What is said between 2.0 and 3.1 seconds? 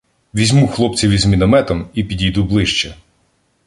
підійду ближче.